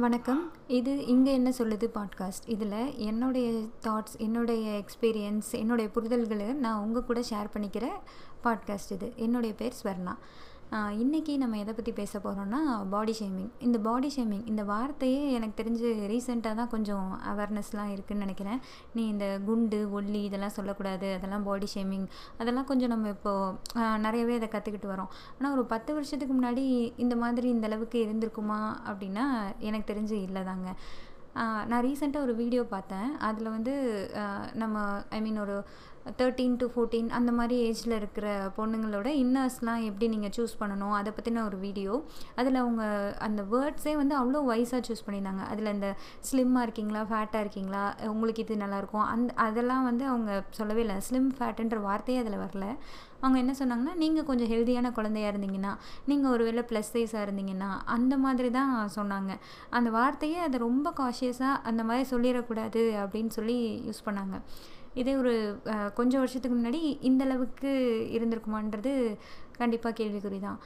வணக்கம். 0.00 0.52
இது 0.68 1.06
இங்கே 1.06 1.32
என்ன 1.32 1.50
சொல்லுது 1.58 1.86
பாட்காஸ்ட் 1.94 2.44
இதில் 2.46 2.96
என்னுடைய 2.96 3.62
தாட்ஸ் 3.82 4.16
என்னுடைய 4.18 4.82
எக்ஸ்பீரியன்ஸ் 4.82 5.50
என்னுடைய 5.50 5.90
புரிதல்களை 5.94 6.54
நான் 6.54 6.80
உங்கள் 6.80 7.04
கூட 7.04 7.20
ஷேர் 7.20 7.50
பண்ணிக்கிற 7.54 7.88
பாட்காஸ்ட் 8.44 8.92
இது. 8.92 9.12
என்னுடைய 9.16 9.54
பேர் 9.54 9.72
ஸ்வர்ணா. 9.82 10.14
இன்றைக்கி 10.70 11.34
நம்ம 11.40 11.58
எதை 11.58 11.72
பற்றி 11.74 11.92
பேச 11.98 12.18
போகிறோம்னா 12.24 12.58
பாடி 12.94 13.12
ஷேமிங் 13.18 13.52
இந்த 13.66 13.78
பாடி 13.86 14.08
ஷேமிங் 14.16 14.42
இந்த 14.50 14.62
வார்த்தையே 14.70 15.20
எனக்கு 15.36 15.54
தெரிஞ்சு 15.60 15.86
ரீசெண்டாக 16.10 16.58
தான் 16.58 16.70
கொஞ்சம் 16.74 17.06
அவேர்னஸ்லாம் 17.30 17.92
இருக்குதுன்னு 17.94 18.24
நினைக்கிறேன். 18.26 18.60
நீ 18.96 19.02
இந்த 19.12 19.26
குண்டு 19.46 19.78
ஒல்லி 19.98 20.20
இதெல்லாம் 20.28 20.54
சொல்லக்கூடாது. 20.58 21.08
அதெல்லாம் 21.18 21.46
பாடி 21.48 21.68
ஷேமிங் 21.74 22.06
அதெல்லாம் 22.40 22.68
கொஞ்சம் 22.70 22.92
நம்ம 22.94 23.08
இப்போது 23.16 23.98
நிறையவே 24.06 24.36
அதை 24.40 24.48
கற்றுக்கிட்டு 24.56 24.92
வரோம். 24.94 25.10
ஆனால் 25.38 25.54
ஒரு 25.56 25.64
பத்து 25.74 25.90
வருஷத்துக்கு 25.98 26.36
முன்னாடி 26.38 26.64
இந்த 27.04 27.16
மாதிரி 27.24 27.48
இந்த 27.56 27.66
அளவுக்கு 27.70 28.00
இருந்திருக்குமா 28.06 28.60
அப்படின்னா 28.90 29.26
எனக்கு 29.68 29.92
தெரிஞ்சு 29.92 30.18
இல்லை 30.28 30.42
தாங்க 30.50 30.68
நான் 31.70 31.84
ரீசெண்டாக 31.88 32.26
ஒரு 32.26 32.34
வீடியோ 32.42 32.62
பார்த்தேன். 32.74 33.10
அதில் 33.28 33.54
வந்து 33.56 33.74
நம்ம 34.62 34.78
ஐ 35.16 35.20
மீன் 35.26 35.40
ஒரு 35.44 35.56
தேர்ட்டீன் 36.20 36.54
டு 36.60 36.66
ஃபோர்டீன் 36.74 37.08
அந்த 37.16 37.30
மாதிரி 37.38 37.56
ஏஜில் 37.68 37.94
இருக்கிற 37.98 38.28
பொண்ணுங்களோட 38.58 39.08
இன்னர்ஸ்லாம் 39.22 39.82
எப்படி 39.88 40.06
நீங்கள் 40.12 40.32
சூஸ் 40.36 40.54
பண்ணணும்? 40.60 40.94
அதை 40.98 41.10
பற்றின 41.16 41.42
ஒரு 41.48 41.58
வீடியோ 41.64 41.94
அதில் 42.40 42.60
அவங்க 42.62 42.84
அந்த 43.26 43.42
வேர்ட்ஸே 43.52 43.94
வந்து 44.00 44.14
அவ்வளோ 44.20 44.40
வைஸாக 44.50 44.82
சூஸ் 44.88 45.04
பண்ணியிருந்தாங்க. 45.06 45.44
அதில் 45.52 45.74
இந்த 45.74 45.90
ஸ்லிம்மாக 46.28 46.66
இருக்கீங்களா 46.66 47.02
ஃபேட்டாக 47.10 47.44
இருக்கீங்களா 47.44 47.84
உங்களுக்கு 48.12 48.44
இது 48.46 48.56
நல்லாயிருக்கும் 48.64 49.06
அந்த 49.14 49.36
அதெல்லாம் 49.46 49.84
வந்து 49.90 50.06
அவங்க 50.12 50.40
சொல்லவே 50.60 50.82
இல்லை. 50.86 50.98
ஸ்லிம் 51.08 51.30
ஃபேட்டுன்ற 51.38 51.80
வார்த்தையே 51.88 52.22
அதில் 52.24 52.42
வரல. 52.46 52.68
அவங்க 53.22 53.38
என்ன 53.42 53.52
சொன்னாங்கன்னா 53.60 53.94
நீங்கள் 54.02 54.26
கொஞ்சம் 54.28 54.50
ஹெல்த்தியான 54.52 54.92
குழந்தையா 54.98 55.28
இருந்தீங்கன்னா 55.30 55.72
நீங்கள் 56.10 56.32
ஒரு 56.34 56.44
வேளை 56.48 56.62
ப்ளஸ் 56.70 56.92
சைஸாக 56.94 57.26
இருந்தீங்கன்னா 57.26 57.70
அந்த 57.96 58.14
மாதிரி 58.24 58.50
தான் 58.58 58.72
சொன்னாங்க. 58.96 59.32
அந்த 59.78 59.90
வார்த்தையே 59.98 60.38
அதை 60.46 60.58
ரொம்ப 60.68 60.92
காஷியஸாக 61.00 61.62
அந்த 61.70 61.84
மாதிரி 61.90 62.06
சொல்லிடக்கூடாது 62.14 62.82
அப்படின்னு 63.04 63.34
சொல்லி 63.38 63.58
யூஸ் 63.88 64.06
பண்ணாங்க. 64.08 64.36
இதே 65.00 65.12
ஒரு 65.22 65.32
கொஞ்சம் 65.98 66.22
வருஷத்துக்கு 66.22 66.56
முன்னாடி 66.58 66.80
இந்த 67.08 67.22
அளவுக்கு 67.26 67.72
இருந்திருக்குமான்றது 68.16 68.92
கண்டிப்பாக 69.58 69.96
கேள்விக்குறி 70.00 70.38
தான் 70.46 70.58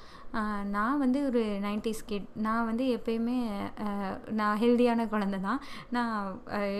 நான் 0.75 1.01
வந்து 1.03 1.19
ஒரு 1.29 1.43
நைன்டிஸ் 1.67 2.03
கிட் 2.11 2.29
நான் 2.47 2.69
வந்து 2.69 2.85
எப்பயுமே 2.97 3.37
நான் 4.41 4.61
ஹெல்தியான 4.63 5.07
குழந்த 5.13 5.41
தான் 5.49 5.61
நான் 5.97 6.15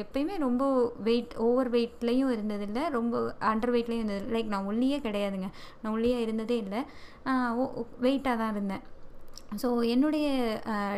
எப்பயுமே 0.03 0.37
ரொம்ப 0.47 0.65
வெயிட் 1.09 1.35
ஓவர் 1.49 1.71
வெயிட்லேயும் 1.75 2.33
இருந்ததில்லை. 2.37 2.85
ரொம்ப 2.99 3.21
அண்டர் 3.51 3.75
வெயிட்லேயும் 3.77 4.03
இருந்தது 4.03 4.33
லைக் 4.37 4.53
நான் 4.55 4.69
ஒல்லியே 4.73 4.99
கிடையாதுங்க. 5.07 5.51
நான் 5.83 5.95
ஒல்லியாக 5.97 6.27
இருந்ததே 6.27 6.57
இல்லை. 6.65 6.83
வெயிட்டாக 8.07 8.37
தான் 8.43 8.55
இருந்தேன். 8.57 8.85
ஸோ 9.61 9.69
என்னுடைய 9.93 10.27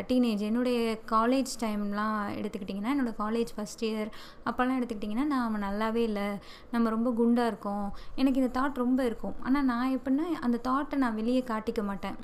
டீனேஜ் 0.09 0.41
என்னுடைய 0.47 0.77
காலேஜ் 1.13 1.53
டைம்லாம் 1.63 2.19
எடுத்துக்கிட்டிங்கன்னா 2.39 2.91
என்னோடய 2.93 3.15
காலேஜ் 3.21 3.49
ஃபஸ்ட் 3.55 3.83
இயர் 3.87 4.09
அப்போல்லாம் 4.49 4.77
எடுத்துக்கிட்டிங்கன்னா 4.79 5.25
நாம் 5.33 5.57
நல்லாவே 5.65 6.01
இல்லை. 6.09 6.27
நம்ம 6.73 6.91
ரொம்ப 6.95 7.09
குண்டாக 7.17 7.51
இருக்கோம். 7.51 7.87
எனக்கு 8.21 8.41
இந்த 8.41 8.51
தாட் 8.57 8.79
ரொம்ப 8.83 8.99
இருக்கும். 9.09 9.35
ஆனால் 9.47 9.65
நான் 9.71 9.95
எப்படின்னா 9.97 10.27
அந்த 10.47 10.59
தாட்டை 10.67 10.99
நான் 11.03 11.17
வெளியே 11.19 11.41
காட்டிக்க 11.51 11.83
மாட்டேன். 11.89 12.15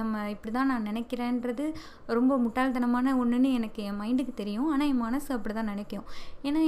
நம்ம 0.00 0.24
இப்படி 0.34 0.52
தான் 0.58 0.70
நான் 0.72 0.86
நினைக்கிறேன்றது 0.90 1.66
ரொம்ப 2.18 2.38
முட்டாள்தனமான 2.44 3.14
ஒன்றுன்னு 3.22 3.52
எனக்கு 3.60 3.80
என் 3.90 3.98
மைண்டுக்கு 4.02 4.34
தெரியும். 4.42 4.68
ஆனால் 4.74 4.90
என் 4.92 5.02
மனசு 5.06 5.30
அப்படி 5.38 5.56
தான் 5.60 5.70
நினைக்கும். 5.72 6.06
ஏன்னா 6.48 6.62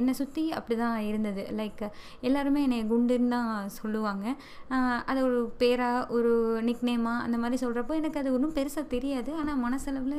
என்னை 0.00 0.16
சுற்றி 0.22 0.44
அப்படி 0.58 0.78
தான் 0.82 0.98
இருந்தது. 1.10 1.44
லைக் 1.60 1.86
எல்லாருமே 2.30 2.62
என்னை 2.68 2.80
குண்டுன்னு 2.94 3.32
தான் 3.36 3.52
சொல்லுவாங்க. 3.78 4.26
அது 5.10 5.18
ஒரு 5.30 5.40
பேராக 5.62 6.04
ஒரு 6.18 6.34
நிக்னேமாக 6.70 7.24
அந்த 7.28 7.38
மாதிரி 7.44 7.58
சொல்கிறப்போ 7.64 7.94
எனக்கு 8.02 8.11
எனக்கு 8.12 8.28
அது 8.28 8.34
ஒன்றும் 8.36 8.54
பெருசாக 8.56 8.86
தெரியாது. 8.94 9.30
ஆனால் 9.40 9.58
மனசளவில் 9.64 10.16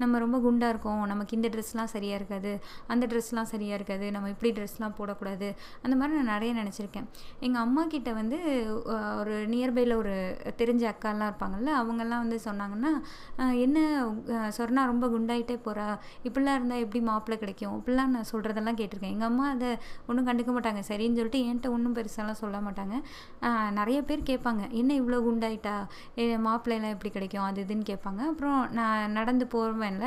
நம்ம 0.00 0.18
ரொம்ப 0.22 0.36
குண்டாக 0.44 0.72
இருக்கோம். 0.72 1.02
நமக்கு 1.10 1.32
இந்த 1.36 1.48
ட்ரெஸ்லாம் 1.54 1.90
சரியாக 1.92 2.18
இருக்காது. 2.20 2.52
அந்த 2.92 3.04
ட்ரெஸ்லாம் 3.10 3.48
சரியாக 3.50 3.76
இருக்காது. 3.78 4.06
நம்ம 4.14 4.30
இப்படி 4.32 4.50
ட்ரெஸ்லாம் 4.56 4.94
போடக்கூடாது. 4.98 5.48
அந்த 5.84 5.94
மாதிரி 5.98 6.16
நான் 6.18 6.30
நிறைய 6.34 6.52
நினச்சிருக்கேன். 6.60 7.06
எங்கள் 7.46 7.62
அம்மா 7.66 7.82
கிட்ட 7.92 8.12
வந்து 8.20 8.38
ஒரு 9.20 9.34
நியர்பையில் 9.52 9.94
ஒரு 10.00 10.14
தெரிஞ்ச 10.62 10.82
அக்காலாம் 10.92 11.30
இருப்பாங்கள்ல 11.30 11.70
அவங்கெல்லாம் 11.82 12.24
வந்து 12.24 12.38
சொன்னாங்கன்னா 12.48 12.92
என்ன 13.66 13.78
சொர்ணா 14.58 14.84
ரொம்ப 14.92 15.06
குண்டாயிட்டே 15.14 15.58
போகிறா 15.68 15.86
இப்படிலாம் 16.26 16.58
இருந்தால் 16.60 16.82
எப்படி 16.86 17.02
மாப்பிள்ளை 17.10 17.38
கிடைக்கும்? 17.44 17.76
இப்படிலாம் 17.78 18.12
நான் 18.16 18.28
சொல்கிறதெல்லாம் 18.32 18.80
கேட்டிருக்கேன். 18.82 19.14
எங்கள் 19.16 19.30
அம்மா 19.30 19.46
அதை 19.54 19.70
ஒன்றும் 20.08 20.28
கண்டுக்க 20.30 20.50
மாட்டாங்க. 20.58 20.84
சரின்னு 20.90 21.20
சொல்லிட்டு 21.20 21.44
என்கிட்ட 21.46 21.70
ஒன்றும் 21.76 21.96
பெருசாலாம் 22.00 22.40
சொல்ல 22.42 22.58
மாட்டாங்க. 22.66 22.96
நிறைய 23.80 23.98
பேர் 24.10 24.28
கேட்பாங்க 24.32 24.64
என்ன 24.82 24.90
இவ்வளோ 25.02 25.22
குண்டாயிட்டா? 25.28 25.76
மாப்பிள்ளைலாம் 26.44 26.92
எப்படி 26.94 27.10
கிடைக்கும்? 27.14 27.26
அது 27.48 27.64
இதுன்னு 27.64 27.86
கேட்பாங்க. 27.90 28.20
அப்புறம் 28.30 28.60
நான் 28.78 29.14
நடந்து 29.18 29.44
போவேன்ல 29.54 30.06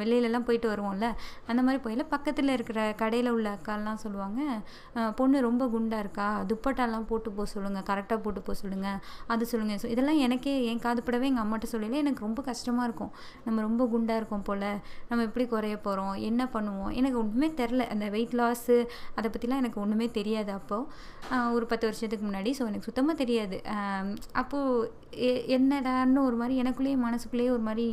வெளியிலலாம் 0.00 0.44
போயிட்டு 0.48 0.68
வருவோம்ல 0.72 1.06
அந்த 1.50 1.60
மாதிரி 1.64 1.80
போயில 1.84 2.02
பக்கத்தில் 2.12 2.52
இருக்கிற 2.56 2.80
கடையில் 3.00 3.30
உள்ள 3.36 3.48
அக்காலாம் 3.56 4.00
சொல்லுவாங்க 4.04 4.40
பொண்ணு 5.18 5.40
ரொம்ப 5.46 5.64
குண்டாக 5.74 6.04
இருக்கா? 6.04 6.28
துப்பட்டாலாம் 6.50 7.06
போட்டு 7.10 7.30
போக 7.30 7.46
சொல்லுங்கள் 7.54 7.86
கரெக்டாக 7.90 8.18
போட்டு 8.24 8.40
போக 8.46 8.56
சொல்லுங்கள் 8.62 8.98
அது 9.34 9.46
சொல்லுங்கள் 9.52 9.90
இதெல்லாம் 9.94 10.20
எனக்கே 10.26 10.54
என் 10.70 10.82
காதுப்படவே 10.86 11.28
எங்கள் 11.30 11.44
அம்மாட்ட 11.44 11.68
சொல்லல 11.72 12.00
எனக்கு 12.04 12.26
ரொம்ப 12.26 12.42
கஷ்டமாக 12.50 12.88
இருக்கும். 12.88 13.12
நம்ம 13.46 13.60
ரொம்ப 13.68 13.82
குண்டாக 13.94 14.20
இருக்கோம் 14.20 14.46
போல் 14.48 14.68
நம்ம 15.08 15.20
எப்படி 15.28 15.46
குறைய 15.54 15.76
போகிறோம் 15.86 16.14
என்ன 16.30 16.48
பண்ணுவோம்? 16.56 16.92
எனக்கு 17.00 17.18
ஒன்றுமே 17.22 17.50
தெரில 17.60 17.88
அந்த 17.94 18.08
வெயிட் 18.16 18.34
லாஸு 18.40 18.78
அதை 19.16 19.26
பற்றிலாம் 19.30 19.62
எனக்கு 19.64 19.80
ஒன்றுமே 19.84 20.08
தெரியாது 20.18 20.52
அப்போது 20.58 21.52
ஒரு 21.56 21.66
பத்து 21.70 21.86
வருஷத்துக்கு 21.88 22.24
முன்னாடி 22.30 22.50
ஸோ 22.58 22.64
எனக்கு 22.70 22.88
சுத்தமாக 22.88 23.16
தெரியாது. 23.22 23.56
அப்போது 24.40 24.90
என்னடான்னு 25.56 26.20
ஒரு 26.28 26.36
மாதிரி 26.44 26.62
எனக்குள்ளேயே 26.62 26.98
மனசுக்குள்ளேயே 27.06 27.52
ஒரு 27.56 27.64
மாதிரி 27.70 27.88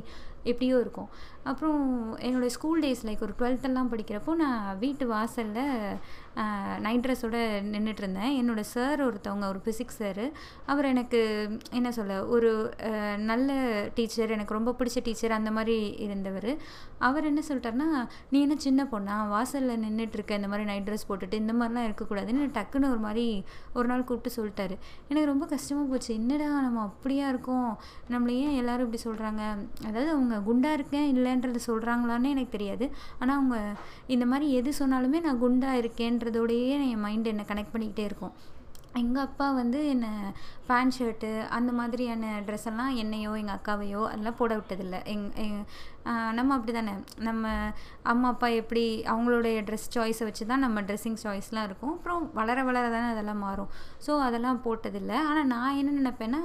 எப்படியோ 0.51 0.75
இருக்கும். 0.79 1.09
அப்புறம் 1.49 1.83
என்னோடய 2.27 2.55
ஸ்கூல் 2.55 2.81
டேஸ் 2.83 3.05
லைக் 3.07 3.23
ஒரு 3.27 3.33
டுவெல்த்தெல்லாம் 3.39 3.91
படிக்கிறப்போ 3.91 4.33
நான் 4.41 4.77
வீட்டு 4.83 5.05
வாசலில் 5.07 5.63
நைட் 6.85 7.03
ட்ரெஸ்ஸோடு 7.05 7.39
நின்றுட்டு 7.71 8.01
இருந்தேன். 8.03 8.33
என்னோடய 8.41 8.67
சார் 8.73 8.99
ஒருத்தவங்க 9.07 9.45
ஒரு 9.51 9.59
ஃபிசிக்ஸ் 9.63 9.97
சார் 10.01 10.21
அவர் 10.71 10.89
எனக்கு 10.91 11.19
என்ன 11.77 11.89
சொல்ல 11.97 12.19
ஒரு 12.35 12.51
நல்ல 13.31 13.51
டீச்சர் 13.97 14.33
எனக்கு 14.35 14.57
ரொம்ப 14.57 14.73
பிடிச்ச 14.79 15.01
டீச்சர் 15.07 15.37
அந்த 15.39 15.51
மாதிரி 15.57 15.77
இருந்தவர். 16.05 16.51
அவர் 17.07 17.27
என்ன 17.31 17.41
சொல்லிட்டாருன்னா 17.49 17.89
நீ 18.29 18.39
என்ன 18.45 18.57
சின்ன 18.67 18.83
பொண்ணா? 18.93 19.15
வாசலில் 19.33 19.83
நின்றுட்டுருக்க 19.85 20.39
இந்த 20.41 20.51
மாதிரி 20.53 20.67
நைட் 20.71 20.87
ட்ரெஸ் 20.89 21.07
போட்டுட்டு 21.09 21.41
இந்த 21.43 21.55
மாதிரிலாம் 21.59 21.87
இருக்கக்கூடாதுன்னு 21.89 22.47
டக்குன்னு 22.59 22.91
ஒரு 22.93 23.01
மாதிரி 23.07 23.25
ஒரு 23.73 23.87
நாள் 23.93 24.07
கூப்பிட்டு 24.11 24.35
சொல்லிட்டாரு. 24.39 24.77
எனக்கு 25.09 25.31
ரொம்ப 25.33 25.47
கஷ்டமாக 25.55 25.87
போச்சு. 25.91 26.11
என்னடா 26.21 26.49
நம்ம 26.67 26.81
அப்படியா 26.89 27.27
இருக்கோம்? 27.33 27.69
நம்மளை 28.13 28.35
ஏன் 28.45 28.57
எல்லோரும் 28.61 28.87
இப்படி 28.87 29.03
சொல்கிறாங்க 29.09 29.43
அதாவது 29.87 30.09
அவங்க 30.15 30.41
குண்டாக 30.49 30.79
இருக்கேன் 30.79 31.09
இல்லை 31.15 31.29
இல்லைன்றது 31.31 31.59
சொல்கிறாங்களான்னு 31.67 32.33
எனக்கு 32.35 32.55
தெரியாது. 32.57 32.87
ஆனால் 33.19 33.35
அவங்க 33.35 33.57
இந்த 34.07 34.25
மாதிரி 34.25 34.47
எது 34.61 34.71
சொன்னாலுமே 34.79 35.21
நான் 35.27 35.43
குண்டாக 35.43 35.81
இருக்கேன்றதோடையே 35.83 36.71
என் 36.93 37.05
மைண்ட் 37.07 37.31
என்னை 37.33 37.45
கனெக்ட் 37.51 37.75
பண்ணிக்கிட்டே 37.75 38.05
இருக்கும். 38.11 38.35
எங்கள் 38.99 39.23
அப்பா 39.23 39.45
வந்து 39.51 39.79
என்னை 39.89 40.09
பேண்ட் 40.69 40.95
ஷர்ட்டு 40.97 41.29
அந்த 41.57 41.71
மாதிரியான 41.71 42.31
ட்ரெஸ் 42.47 42.65
எல்லாம் 42.71 42.95
என்னையோ 42.95 43.31
எங்கள் 43.41 43.57
அக்காவையோ 43.57 44.01
அதெல்லாம் 44.09 44.37
போட 44.39 44.55
விட்டதில்லை. 44.57 44.99
எங் 45.43 45.61
நம்ம 46.37 46.53
அப்படி 46.57 46.73
தானே. 46.77 46.93
நம்ம 47.27 47.49
அம்மா 48.11 48.27
அப்பா 48.33 48.47
எப்படி 48.61 48.83
அவங்களுடைய 49.13 49.57
ட்ரெஸ் 49.67 49.87
சாய்ஸை 49.95 50.25
வச்சு 50.27 50.43
தான் 50.51 50.63
நம்ம 50.65 50.81
ட்ரெஸ்ஸிங் 50.87 51.19
சாய்ஸ்லாம் 51.23 51.67
இருக்கும். 51.69 51.93
அப்புறம் 51.97 52.23
வளர 52.39 52.59
வளர 52.69 52.85
தானே 52.95 53.07
அதெல்லாம் 53.15 53.41
மாறும். 53.45 53.69
ஸோ 54.05 54.11
அதெல்லாம் 54.27 54.59
போட்டதில்லை. 54.65 55.17
ஆனால் 55.29 55.49
நான் 55.53 55.77
என்ன 55.81 55.95
நினப்பேன்னா 55.99 56.41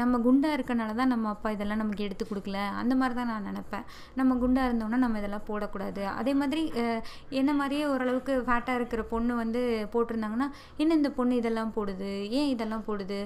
நம்ம 0.00 0.18
குண்டாக 0.26 0.56
இருக்கனால 0.56 0.94
தான் 1.00 1.12
நம்ம 1.14 1.28
அப்பா 1.34 1.48
இதெல்லாம் 1.54 1.80
நமக்கு 1.82 2.06
எடுத்து 2.08 2.24
கொடுக்கல. 2.30 2.58
அந்த 2.82 2.94
மாதிரி 3.00 3.14
தான் 3.20 3.30
நான் 3.32 3.48
நினப்பேன். 3.50 3.86
நம்ம 4.20 4.36
குண்டாக 4.42 4.68
இருந்தோன்னா 4.68 5.00
நம்ம 5.04 5.18
இதெல்லாம் 5.22 5.46
போடக்கூடாது. 5.50 6.04
அதே 6.20 6.34
மாதிரி 6.42 6.62
என்ன 7.40 7.50
மாதிரியே 7.60 7.84
ஓரளவுக்கு 7.94 8.34
ஃபேட்டாக 8.46 8.78
இருக்கிற 8.80 9.02
பொண்ணு 9.14 9.32
வந்து 9.42 9.62
போட்டிருந்தாங்கன்னா 9.94 10.48
என்ன 10.82 10.94
இந்த 11.00 11.12
பொண்ணு 11.18 11.40
இதெல்லாம் 11.42 11.74
போடுது? 11.78 12.12
ஏன் 12.38 12.50
இதெல்லாம் 12.54 12.86
போடுது? 12.88 13.18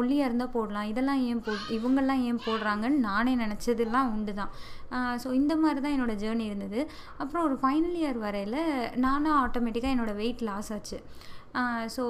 ஒல்லியாக 0.00 0.28
இருந்தால் 0.28 0.54
போடலாம். 0.56 0.88
இதெல்லாம் 0.92 1.22
ஏன் 1.30 1.44
போ 1.46 1.52
இவங்கெல்லாம் 1.78 2.22
ஏன் 2.30 2.42
போடுறாங்கன்னு 2.48 3.00
நானே 3.08 3.34
நினச்சதெல்லாம் 3.44 4.10
உண்டு 4.16 4.34
தான். 4.40 4.52
ஸோ 5.22 5.28
இந்த 5.40 5.54
மாதிரி 5.62 5.80
தான் 5.84 5.96
என்னோடய 5.96 6.22
ஜேர்னி 6.24 6.46
இருந்தது. 6.50 6.80
அப்புறம் 7.22 7.44
ஒரு 7.48 7.56
ஃபைனல் 7.62 7.98
இயர் 8.02 8.20
வரையில் 8.26 8.60
நானும் 9.06 9.38
ஆட்டோமேட்டிக்காக 9.44 9.94
என்னோடய 9.96 10.20
வெயிட் 10.22 10.46
லாஸ் 10.50 10.70
ஆச்சு. 10.76 11.00
ஸோ 11.96 12.04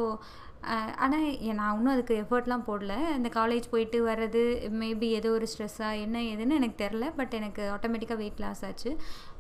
ஆனால் 1.04 1.26
நான் 1.58 1.74
இன்னும் 1.76 1.92
அதுக்கு 1.94 2.14
எஃபர்ட்லாம் 2.22 2.64
போடல. 2.68 2.94
இந்த 3.18 3.28
காலேஜ் 3.36 3.66
போயிட்டு 3.72 3.98
வர்றது 4.08 4.42
மேபி 4.80 5.08
ஏதோ 5.18 5.28
ஒரு 5.36 5.46
ஸ்ட்ரெஸ்ஸாக 5.52 6.00
என்ன 6.04 6.16
ஏதுன்னு 6.30 6.58
எனக்கு 6.60 6.76
தெரில 6.82 7.04
பட் 7.18 7.34
எனக்கு 7.38 7.62
ஆட்டோமேட்டிக்காக 7.74 8.18
வெயிட் 8.22 8.42
லாஸ் 8.44 8.62
ஆச்சு. 8.68 8.90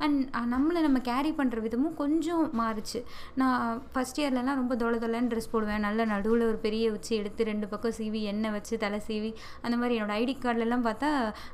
அண்ட் 0.04 0.20
நம்மளை 0.54 0.80
நம்ம 0.86 0.98
கேரி 1.10 1.32
பண்ணுற 1.40 1.58
விதமும் 1.66 1.96
கொஞ்சம் 2.02 2.44
மாறுச்சு. 2.60 3.00
நான் 3.42 3.82
ஃபஸ்ட் 3.92 4.20
இயர்லலாம் 4.22 4.60
ரொம்ப 4.60 4.76
தொலை 4.82 4.98
தொலைன்னு 5.04 5.30
ட்ரெஸ் 5.32 5.52
போடுவேன். 5.54 5.84
நல்ல 5.86 6.06
நடுவில் 6.14 6.46
ஒரு 6.50 6.58
பெரிய 6.66 6.92
உச்சி 6.96 7.12
எடுத்து 7.20 7.48
ரெண்டு 7.50 7.68
பக்கம் 7.72 7.96
சீவி 7.98 8.22
எண்ணெய் 8.32 8.54
வச்சு 8.56 8.74
தலை 8.84 9.00
சீவி 9.08 9.32
அந்த 9.64 9.74
மாதிரி 9.82 9.96
என்னோடய 9.98 10.20
ஐடி 10.22 10.36
கார்டிலலாம் 10.46 10.86
பார்த்தா 10.88 11.10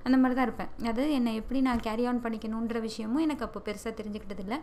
அந்த 0.07 0.17
மாதிரி 0.23 0.37
தான் 0.39 0.49
இருப்பேன். 0.49 0.73
அது 0.93 1.05
என்னை 1.19 1.35
எப்படி 1.43 1.61
நான் 1.69 1.85
கேரி 1.89 2.07
ஆன் 2.13 2.23
பண்ணிக்கணுன்ற 2.27 2.81
விஷயமும் 2.89 3.25
எனக்கு 3.27 3.47
அப்போ 3.49 3.63
பெருசாக 3.69 3.95
தெரிஞ்சுக்கிட்டதில்ல 4.01 4.59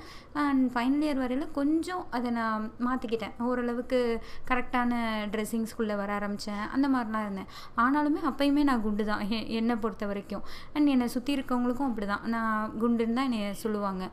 அண்ட் 0.45 0.65
ஃபைனல் 0.75 1.05
இயர் 1.07 1.21
வரையில் 1.23 1.53
கொஞ்சம் 1.59 2.03
அதை 2.17 2.31
நான் 2.39 2.65
மாற்றிக்கிட்டேன் 2.87 3.37
ஓரளவுக்கு 3.49 4.01
கரெக்டான 4.51 4.92
டைட்டான 4.93 5.31
ட்ரெஸ்ஸிங்ஸ்குள்ளே 5.33 5.95
வர 5.95 6.13
ஆரம்பித்தேன் 6.13 6.63
அந்த 6.75 6.87
மாதிரிலாம் 6.89 7.25
இருந்தேன். 7.25 7.49
ஆனாலுமே 7.77 8.21
அப்போயுமே 8.29 8.63
நான் 8.63 8.81
குண்டு 8.81 9.05
தான். 9.05 9.29
எ- 9.29 9.47
என்னை 9.47 9.75
பொறுத்த 9.75 10.05
வரைக்கும். 10.05 10.43
அண்ட் 10.73 10.87
என்னை 10.87 11.07
சுற்றி 11.07 11.35
இருக்கவங்களுக்கும் 11.35 11.89
அப்படி 11.91 12.07
தான் 12.07 12.25
நான் 12.25 12.73
குண்டுன்னு 12.81 13.13
தான் 13.13 13.31
என்னை 13.31 13.53
சொல்லுவாங்க. 13.53 14.09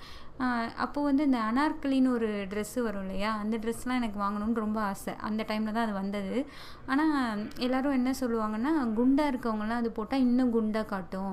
அப்போது 0.77 1.07
வந்து 1.07 1.25
இந்த 1.25 1.39
அனார்கலின்னு 1.49 2.13
ஒரு 2.13 2.29
ட்ரெஸ்ஸு 2.51 2.81
வரும் 2.83 3.01
இல்லையா? 3.01 3.37
அந்த 3.37 3.57
ட்ரெஸ்லாம் 3.57 3.99
எனக்கு 4.01 4.19
வாங்கணும்னு 4.21 4.55
ரொம்ப 4.55 4.81
ஆசை. 4.81 5.15
அந்த 5.21 5.45
டைமில் 5.49 5.73
தான் 5.73 5.85
அது 5.85 5.93
வந்தது. 5.93 6.47
ஆனால் 6.87 7.49
எல்லோரும் 7.57 7.93
என்ன 7.93 8.11
சொல்லுவாங்கன்னா 8.21 8.93
குண்டாக 8.93 9.31
இருக்கவங்களாம் 9.33 9.81
அது 9.83 9.91
போட்டால் 9.91 10.21
இன்னும் 10.21 10.51
குண்டாக 10.51 10.87
காட்டும். 10.87 11.33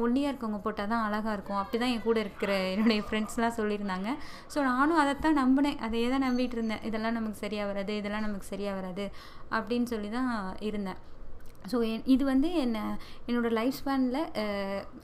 ஒல்லியாக 0.00 0.32
இருக்கவங்க 0.32 0.60
போட்டால் 0.60 0.88
தான் 0.88 1.04
அழகாக 1.04 1.32
இருக்கும். 1.32 1.56
அப்படி 1.56 1.78
தான் 1.78 1.92
என் 1.92 2.02
கூட 2.02 2.20
இருக்கிற 2.20 2.52
என்னுடைய 2.70 3.02
ஃப்ரெண்ட்ஸ்லாம் 3.10 3.56
சொல்லியிருந்தாங்க. 3.60 4.08
ஸோ 4.54 4.60
நானும் 4.62 4.96
அதைத்தான் 4.96 5.38
நம்பினேன். 5.42 5.78
அதையே 5.78 6.08
தான் 6.08 6.22
நம்பிட்டு 6.22 6.56
இருந்தேன். 6.58 6.82
இதெல்லாம் 6.82 7.12
நமக்கு 7.12 7.38
சரியாக 7.38 7.72
வராது. 7.72 7.96
இதெல்லாம் 7.96 8.20
நமக்கு 8.20 8.46
சரியாக 8.46 8.76
வராது 8.80 9.06
அப்படின்னு 9.58 9.88
சொல்லி 9.94 10.10
தான் 10.18 10.32
இருந்தேன். 10.70 11.00
ஸோ 11.70 11.78
என் 11.88 12.04
இது 12.12 12.24
வந்து 12.24 12.48
என்னை 12.60 12.82
என்னோடய 13.28 13.56
லைஃப் 13.58 13.78
ஸ்பேனில் 13.78 14.20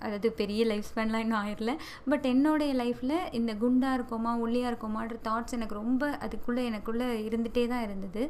அதாவது 0.05 0.29
பெரிய 0.39 0.61
லைஃப் 0.71 0.87
ஸ்பேன்லாம் 0.91 1.25
இன்னும் 1.25 1.41
ஆயிரல 1.43 1.73
பட் 2.11 2.27
என்னுடைய 2.31 2.73
லைஃப்பில் 2.83 3.17
இந்த 3.39 3.55
குண்டாக 3.63 3.99
இருக்கோமா 3.99 4.33
ஒல்லியாக 4.45 4.71
இருக்கோமான்ற 4.73 5.19
தாட்ஸ் 5.29 5.57
எனக்கு 5.59 5.81
ரொம்ப 5.83 6.07
அதுக்குள்ளே 6.27 6.65
எனக்குள்ளே 6.71 7.09
இருந்துகிட்டே 7.29 7.65
தான் 7.67 7.85
இருந்தது 7.89 8.23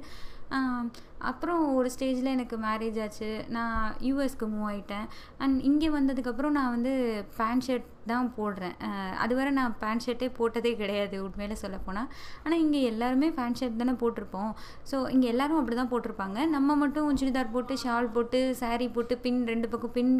அப்புறம் 1.30 1.62
ஒரு 1.80 1.90
ஸ்டேஜில் 1.96 2.34
எனக்கு 2.36 2.56
மேரேஜ் 2.68 2.98
ஆச்சு. 3.04 3.30
நான் 3.56 3.82
யூஎஸ்க்கு 4.08 4.48
மூவ் 4.54 4.68
ஆகிட்டேன் 4.70 5.06
அண்ட் 5.44 5.58
இங்கே 5.70 5.90
வந்ததுக்கப்புறம் 5.98 6.56
நான் 6.58 6.74
வந்து 6.76 6.94
பேண்ட் 7.38 7.66
ஷர்ட் 7.66 7.92
தான் 8.12 8.28
போடுறேன். 8.36 8.74
அதுவரை 9.22 9.50
நான் 9.58 9.72
பேண்ட் 9.80 10.04
ஷர்ட்டே 10.04 10.28
போட்டதே 10.38 10.72
கிடையாது 10.80 11.16
உண்மையில 11.26 11.54
சொல்லப்போனால் 11.62 12.08
ஆனால் 12.44 12.60
இங்கே 12.64 12.80
எல்லாருமே 12.90 13.28
பேண்ட் 13.38 13.58
ஷர்ட் 13.60 13.80
தானே 13.80 13.94
போட்டிருப்போம். 14.02 14.52
ஸோ 14.90 14.96
இங்கே 15.14 15.28
எல்லோரும் 15.32 15.58
அப்படி 15.60 15.76
தான் 15.80 15.90
போட்டிருப்பாங்க. 15.92 16.38
நம்ம 16.54 16.76
மட்டும் 16.82 17.18
சுடிதார் 17.20 17.52
போட்டு 17.56 17.76
ஷால் 17.84 18.12
போட்டு 18.16 18.40
சாரீ 18.60 18.86
போட்டு 18.96 19.16
பின் 19.24 19.40
ரெண்டு 19.52 19.70
பக்கம் 19.72 19.94
பின் 19.98 20.12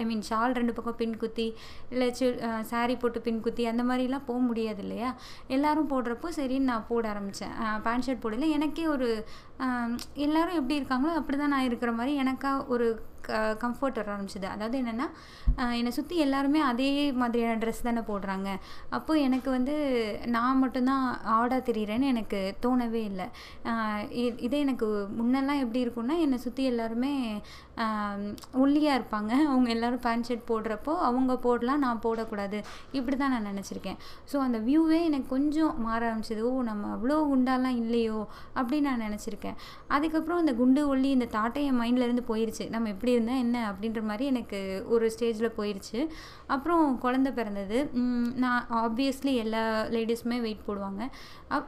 ஐ 0.00 0.04
மீன் 0.10 0.24
ஷால் 0.30 0.56
ரெண்டு 0.60 0.74
பக்கம் 0.78 0.98
பின் 1.02 1.16
குத்தி 1.22 1.46
இல்லை 1.92 2.08
சு 2.20 2.26
சாரீ 2.72 2.96
போட்டு 3.04 3.20
பின் 3.28 3.40
குத்தி 3.46 3.66
அந்த 3.72 3.84
மாதிரிலாம் 3.90 4.26
போக 4.30 4.40
முடியாது 4.48 4.82
இல்லையா? 4.86 5.12
எல்லோரும் 5.56 5.90
போடுறப்போ 5.94 6.30
சரின்னு 6.40 6.70
நான் 6.72 6.88
போட 6.90 7.06
ஆரம்பித்தேன் 7.14 7.54
பேண்ட் 7.86 8.06
ஷர்ட் 8.08 8.24
போடல. 8.26 8.48
எனக்கே 8.58 8.86
ஒரு 8.96 9.08
எல்லாரும் 10.22 10.58
எப்படி 10.58 10.78
இருக்காங்களோ 10.80 11.12
அப்படி 11.14 11.36
தான் 11.38 11.48
நான் 11.48 11.64
இருக்கிற 11.64 11.90
மாதிரி 11.92 12.12
எனக்காக 12.16 12.64
ஒரு 12.68 12.86
க 13.26 13.40
கம்ஃபர்ட் 13.64 13.98
வர 14.00 14.10
ஆரம்பிச்சிது. 14.14 14.48
அதாவது 14.54 14.76
என்னென்னா 14.82 15.06
என்னை 15.78 15.90
சுற்றி 15.96 16.16
எல்லாருமே 16.26 16.60
அதே 16.70 16.90
மாதிரியான 17.22 17.58
ட்ரெஸ் 17.62 17.86
தானே 17.88 18.02
போடுறாங்க. 18.10 18.48
அப்போ 18.98 19.12
எனக்கு 19.26 19.48
வந்து 19.56 19.74
நான் 20.36 20.60
மட்டும்தான் 20.62 21.04
ஆடாக 21.36 21.60
தெரிகிறேன்னு 21.68 22.12
எனக்கு 22.12 22.40
தோணவே 22.66 23.02
இல்லை. 23.10 23.26
இதே 24.46 24.60
எனக்கு 24.66 24.86
முன்னெல்லாம் 25.18 25.62
எப்படி 25.64 25.82
இருக்கும்னா 25.84 26.16
என்னை 26.26 26.38
சுற்றி 26.46 26.64
எல்லாருமே 26.72 27.12
ஒல்லியாக 28.62 28.98
இருப்பாங்க. 28.98 29.32
அவங்க 29.50 29.68
எல்லாரும் 29.74 30.02
பேண்ட் 30.06 30.26
ஷர்ட் 30.28 30.48
போடுறப்போ 30.50 30.94
அவங்க 31.08 31.32
போடலாம் 31.46 31.82
நான் 31.84 32.02
போடக்கூடாது. 32.06 32.58
இப்படி 32.98 33.16
தான் 33.16 33.32
நான் 33.34 33.48
நினச்சிருக்கேன். 33.50 33.98
ஸோ 34.30 34.36
அந்த 34.46 34.58
வியூவே 34.66 34.98
எனக்கு 35.10 35.28
கொஞ்சம் 35.36 35.72
மாற 35.86 36.00
ஆரம்பிச்சது. 36.10 36.42
ஓ 36.50 36.62
நம்ம 36.70 36.90
அவ்வளோ 36.96 37.16
குண்டாலாம் 37.30 37.78
இல்லையோ 37.82 38.18
அப்படின்னு 38.58 38.88
நான் 38.90 39.04
நினச்சிருக்கேன். 39.08 39.56
அதுக்கப்புறம் 39.96 40.40
அந்த 40.42 40.54
குண்டு 40.60 40.82
ஒல்லி 40.92 41.10
இந்த 41.16 41.28
தாட்டை 41.36 41.62
என் 41.70 41.80
மைண்ட்ல 41.82 42.06
இருந்து 42.08 42.24
போயிருச்சு. 42.30 42.66
நம்ம 42.74 42.90
எப்படி 42.94 43.11
இருந்தால் 43.14 43.42
என்ன? 43.44 43.58
அப்படின்ற 43.70 44.02
மாதிரி 44.10 44.24
எனக்கு 44.32 44.60
ஒரு 44.94 45.06
ஸ்டேஜில் 45.14 45.56
போயிடுச்சு 45.58 46.00
அப்புறம் 46.54 46.84
குழந்த 47.04 47.28
பிறந்தது. 47.38 47.78
நான் 48.44 48.66
ஆப்வியஸ்லி 48.82 49.34
எல்லா 49.44 49.62
லேடிஸுமே 49.96 50.38
வெயிட் 50.46 50.66
போடுவாங்க. 50.68 51.02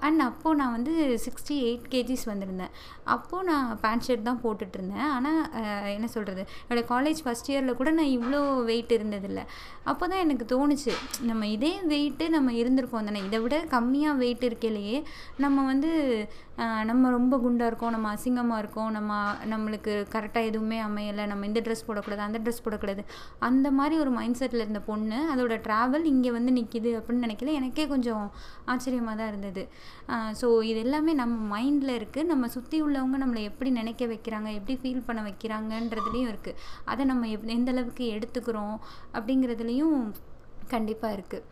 அண்ட் 0.06 0.22
அப்போது 0.28 0.58
நான் 0.60 0.74
வந்து 0.76 0.92
சிக்ஸ்டி 1.24 1.56
எயிட் 1.68 1.86
கேஜிஸ் 1.94 2.26
வந்திருந்தேன். 2.32 2.74
அப்போது 3.14 3.46
நான் 3.50 3.66
பேண்ட் 3.84 4.04
ஷர்ட் 4.06 4.28
தான் 4.28 4.42
போட்டுட்ருந்தேன். 4.44 5.08
ஆனால் 5.16 5.40
என்ன 5.96 6.06
சொல்கிறது 6.16 6.42
என்னோடய 6.64 6.86
காலேஜ் 6.92 7.22
ஃபஸ்ட் 7.24 7.50
இயரில் 7.52 7.78
கூட 7.80 7.90
நான் 7.98 8.14
இவ்வளோ 8.18 8.40
வெயிட் 8.70 8.94
இருந்ததில்லை. 8.98 9.44
அப்போ 9.92 10.04
தான் 10.12 10.22
எனக்கு 10.26 10.46
தோணுச்சு 10.54 10.92
நம்ம 11.30 11.46
இதே 11.56 11.72
வெயிட்டு 11.92 12.26
நம்ம 12.36 12.52
இருந்திருக்கோம் 12.62 13.08
தானே? 13.10 13.22
இதை 13.28 13.40
விட 13.44 13.56
கம்மியாக 13.74 14.20
வெயிட் 14.22 14.46
இருக்கையிலேயே 14.48 14.98
நம்ம 15.44 15.64
வந்து 15.72 15.92
நம்ம 16.90 17.10
ரொம்ப 17.10 17.34
குண்டாக 17.44 17.70
இருக்கோம் 17.70 17.94
நம்ம 17.94 18.08
அசிங்கமாக 18.14 18.62
இருக்கோம் 18.62 18.90
நம்ம 18.96 19.12
நம்மளுக்கு 19.52 19.92
கரெக்டாக 20.12 20.48
எதுவுமே 20.50 20.78
அமையலை 20.86 21.24
நம்ம 21.30 21.46
இந்த 21.50 21.60
ட்ரெஸ் 21.66 21.84
போடக்கூடாது 21.88 22.22
அந்த 22.26 22.38
ட்ரெஸ் 22.44 22.62
போடக்கூடாது. 22.66 23.02
அந்த 23.48 23.66
மாதிரி 23.78 23.94
ஒரு 24.02 24.10
மைண்ட் 24.18 24.38
செட்டில் 24.40 24.64
இருந்த 24.64 24.82
பொண்ணு 24.90 25.18
அதோட 25.32 25.56
ட்ராவல் 25.66 26.04
இங்கே 26.12 26.30
வந்து 26.36 26.52
நிற்கிது 26.58 26.92
அப்படின்னு 26.98 27.26
நினைக்கல. 27.26 27.54
எனக்கே 27.60 27.86
கொஞ்சம் 27.94 28.24
ஆச்சரியமாக 28.74 29.16
தான் 29.20 29.30
இருந்தது. 29.32 29.64
ஸோ 30.40 30.48
இது 30.70 30.80
எல்லாமே 30.86 31.14
நம்ம 31.22 31.36
மைண்டில் 31.54 31.96
இருக்குது 31.98 32.30
நம்ம 32.32 32.50
சுற்றி 32.56 32.78
உள்ளவங்க 32.86 33.18
நம்மளை 33.24 33.42
எப்படி 33.50 33.72
நினைக்க 33.80 34.06
வைக்கிறாங்க 34.12 34.50
எப்படி 34.60 34.76
ஃபீல் 34.82 35.06
பண்ண 35.08 35.22
வைக்கிறாங்கன்றதுலேயும் 35.30 36.30
இருக்குது 36.34 36.60
அதை 36.92 37.04
நம்ம 37.12 37.28
எப் 37.36 37.50
எந்த 37.56 37.74
அளவுக்கு 37.76 38.06
எடுத்துக்கிறோம் 38.18 38.76
அப்படிங்கிறதுலையும் 39.16 39.98
கண்டிப்பாக 40.74 41.16
இருக்குது 41.16 41.44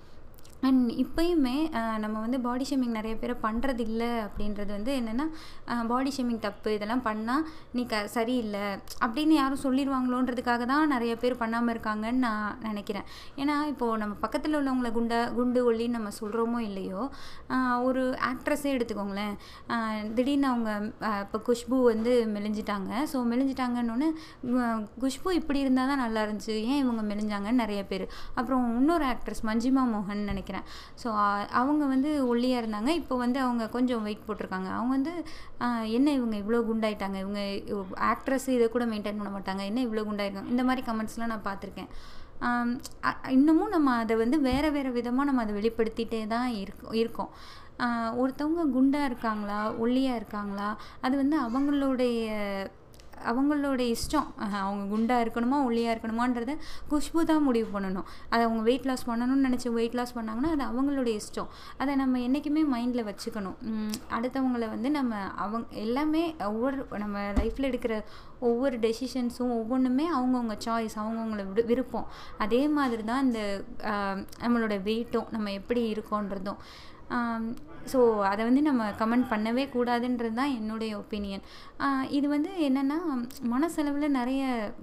அண்ட் 0.69 0.89
இப்போயுமே 1.03 1.55
நம்ம 2.03 2.17
வந்து 2.25 2.39
பாடி 2.47 2.65
ஷேமிங் 2.71 2.97
நிறைய 2.99 3.15
பேர் 3.23 3.35
பண்ணுறது 3.47 3.83
இல்லை 3.89 4.11
அப்படின்றது 4.27 4.71
வந்து 4.77 4.93
என்னென்னா 5.01 5.27
பாடி 5.91 6.11
ஷேமிங் 6.17 6.43
தப்பு 6.47 6.75
இதெல்லாம் 6.77 7.05
பண்ணால் 7.09 7.45
நீ 7.77 7.83
க 7.93 8.01
சரியில்லை 8.17 8.67
அப்படின்னு 9.05 9.35
யாரும் 9.41 9.63
சொல்லிடுவாங்களோன்றதுக்காக 9.65 10.67
தான் 10.73 10.93
நிறைய 10.95 11.13
பேர் 11.23 11.41
பண்ணாமல் 11.43 11.73
இருக்காங்கன்னு 11.75 12.23
நான் 12.27 12.59
நினைக்கிறேன். 12.69 13.07
ஏன்னா 13.43 13.57
இப்போது 13.73 14.01
நம்ம 14.03 14.15
பக்கத்தில் 14.25 14.59
உள்ளவங்கள 14.61 14.91
குண்டா 14.99 15.21
குண்டு 15.39 15.63
ஒல்லின்னு 15.71 15.99
நம்ம 15.99 16.13
சொல்கிறோமோ 16.21 16.61
இல்லையோ 16.69 17.03
ஒரு 17.89 18.05
ஆக்ட்ரஸே 18.31 18.71
எடுத்துக்கோங்களேன் 18.77 19.35
திடீர்னு 20.19 20.49
அவங்க 20.53 20.71
இப்போ 21.25 21.41
குஷ்பு 21.49 21.77
வந்து 21.91 22.13
மெலிஞ்சிட்டாங்க. 22.37 22.93
ஸோ 23.13 23.19
மெலிஞ்சிட்டாங்கன்னு 23.33 24.09
குஷ்பு 25.05 25.31
இப்படி 25.41 25.61
இருந்தால் 25.65 25.91
தான் 25.93 26.03
நல்லா 26.05 26.23
இருந்துச்சு 26.27 26.57
ஏன் 26.71 26.81
இவங்க 26.85 27.03
மெலிஞ்சாங்கன்னு 27.13 27.63
நிறைய 27.65 27.83
பேர். 27.93 28.07
அப்புறம் 28.39 28.65
இன்னொரு 28.81 29.07
ஆக்ட்ரஸ் 29.13 29.45
மஞ்சிமா 29.51 29.85
மோகன் 29.93 30.25
நினைக்கிறேன். 30.31 30.51
ஸோ 31.03 31.09
அவங்க 31.61 31.83
வந்து 31.95 32.11
ஒல்லியாக 32.33 32.63
இருந்தாங்க. 32.63 32.91
இப்போ 33.01 33.15
வந்து 33.25 33.39
அவங்க 33.47 33.65
கொஞ்சம் 33.77 34.05
வெயிட் 34.09 34.27
போட்டிருக்காங்க. 34.29 34.71
அவங்க 34.79 34.93
வந்து 34.99 35.15
என்ன 35.99 36.09
இவங்க 36.19 36.37
இவ்வளோ 36.43 36.61
குண்டாயிட்டாங்க? 36.71 37.19
இவங்க 37.25 37.41
ஆக்ட்ரஸ் 38.13 38.49
இதை 38.57 38.69
கூட 38.77 38.87
மெயின்டைன் 38.93 39.21
பண்ண 39.21 39.33
மாட்டாங்க. 39.37 39.65
என்ன 39.71 39.83
இவ்வளோ 39.89 40.05
குண்டாயிருக்காங்க? 40.11 40.53
இந்த 40.57 40.65
மாதிரி 40.71 40.85
கமெண்ட்ஸ்லாம் 40.91 41.33
நான் 41.35 41.49
பார்த்துருக்கேன். 41.49 41.91
இன்னமும் 43.37 43.75
நம்ம 43.75 43.91
அதை 44.03 44.15
வந்து 44.23 44.37
வேறு 44.51 44.69
வேறு 44.77 44.91
விதமாக 44.99 45.27
நம்ம 45.29 45.43
அதை 45.45 45.53
வெளிப்படுத்திட்டே 45.59 46.23
தான் 46.37 46.49
இருக்கோம். 46.63 46.95
இருக்கோம் 47.03 47.33
ஒருத்தவங்க 48.23 48.65
குண்டாக 48.77 49.09
இருக்காங்களா? 49.11 49.61
ஒல்லியாக 49.85 50.19
இருக்காங்களா? 50.21 50.69
அது 51.07 51.15
வந்து 51.21 51.37
அவங்களுடைய 51.47 52.19
அவங்களோட 53.31 53.81
இஷ்டம். 53.95 54.29
அவங்க 54.65 54.85
குண்டாக 54.95 55.25
இருக்கணுமா 55.25 55.59
ஒல்லியாக 55.69 55.95
இருக்கணுமான்றத 55.95 56.57
குஷ்பு 56.93 57.27
தான் 57.33 57.45
முடிவு 57.49 57.69
பண்ணணும். 57.77 58.09
அதை 58.33 58.43
அவங்க 58.49 58.63
வெயிட் 58.71 58.89
லாஸ் 58.91 59.09
பண்ணணும்னு 59.11 59.47
நினச்சி 59.49 59.71
வெயிட் 59.79 59.99
லாஸ் 60.01 60.17
பண்ணாங்கன்னா 60.19 60.53
அது 60.57 60.65
அவங்களோட 60.71 61.11
இஷ்டம். 61.21 61.51
அதை 61.83 61.93
நம்ம 62.03 62.21
என்றைக்குமே 62.27 62.65
மைண்டில் 62.77 63.09
வச்சுக்கணும். 63.11 63.59
அடுத்தவங்களை 64.17 64.41
அடுத்தவங்கள 64.43 64.69
வந்து 64.75 64.89
நம்ம 64.97 65.15
அவங்க 65.43 65.67
எல்லாமே 65.85 66.23
ஒவ்வொரு 66.51 66.77
நம்ம 67.03 67.19
லைஃப்பில் 67.39 67.69
எடுக்கிற 67.71 67.95
ஒவ்வொரு 68.49 68.77
டெசிஷன்ஸும் 68.85 69.53
ஒவ்வொன்றுமே 69.59 70.07
அவங்கவுங்க 70.17 70.55
சாய்ஸ் 70.67 70.97
அவங்கவுங்கள 71.03 71.43
விடு 71.49 71.63
விருப்பம். 71.71 72.07
அதே 72.45 72.63
மாதிரி 72.79 73.03
தான் 73.11 73.25
இந்த 73.27 73.41
நம்மளோட 74.45 74.77
வெயிட்டும் 74.89 75.31
நம்ம 75.35 75.53
எப்படி 75.61 75.83
இருக்கோன்றதும். 75.95 76.61
ஸோ 77.93 77.99
அதை 78.31 78.43
வந்து 78.49 78.63
நம்ம 78.69 78.89
கமெண்ட் 79.01 79.27
பண்ணவே 79.33 79.65
கூடாதுன்றது 79.75 80.37
தான் 80.41 80.55
என்னுடைய 80.59 80.93
ஒப்பீனியன் 81.03 81.45
இது 82.19 82.27
வந்து 82.35 82.51
என்னென்னா 82.69 82.99
மனசளவில் 83.55 84.17
நிறைய 84.19 84.43